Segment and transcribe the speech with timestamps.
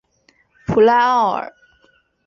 [0.65, 1.53] 普赖奥尔。